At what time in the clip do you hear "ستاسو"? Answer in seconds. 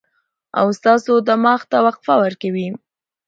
0.79-1.11